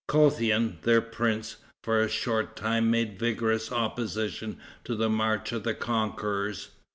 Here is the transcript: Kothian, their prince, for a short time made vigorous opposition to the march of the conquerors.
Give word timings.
Kothian, 0.07 0.79
their 0.81 0.99
prince, 0.99 1.57
for 1.83 2.01
a 2.01 2.09
short 2.09 2.55
time 2.55 2.89
made 2.89 3.19
vigorous 3.19 3.71
opposition 3.71 4.57
to 4.83 4.95
the 4.95 5.09
march 5.11 5.51
of 5.51 5.61
the 5.61 5.75
conquerors. 5.75 6.69